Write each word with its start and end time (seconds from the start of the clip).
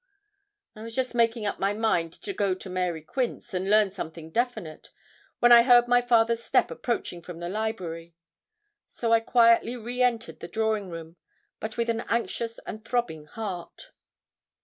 I 0.75 0.81
was 0.81 0.95
just 0.95 1.13
making 1.13 1.45
up 1.45 1.59
my 1.59 1.73
mind 1.75 2.11
to 2.23 2.33
go 2.33 2.55
to 2.55 2.69
Mary 2.71 3.03
Quince, 3.03 3.53
and 3.53 3.69
learn 3.69 3.91
something 3.91 4.31
definite, 4.31 4.89
when 5.37 5.51
I 5.51 5.61
heard 5.61 5.87
my 5.87 6.01
father's 6.01 6.43
step 6.43 6.71
approaching 6.71 7.21
from 7.21 7.39
the 7.39 7.47
library: 7.49 8.15
so 8.87 9.13
I 9.13 9.19
quietly 9.19 9.77
re 9.77 10.01
entered 10.01 10.39
the 10.39 10.47
drawing 10.47 10.89
room, 10.89 11.17
but 11.59 11.77
with 11.77 11.87
an 11.87 12.01
anxious 12.09 12.57
and 12.65 12.83
throbbing 12.83 13.25
heart. 13.27 13.91